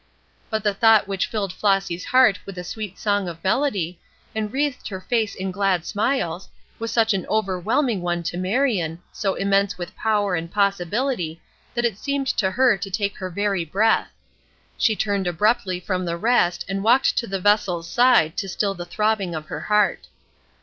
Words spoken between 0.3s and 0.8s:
But the